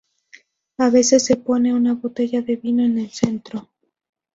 A 0.79 0.89
veces 0.89 1.23
se 1.23 1.35
pone 1.35 1.75
una 1.75 1.93
botella 1.93 2.41
de 2.41 2.55
vino 2.55 2.83
en 2.83 2.97
el 2.97 3.11
centro. 3.11 3.69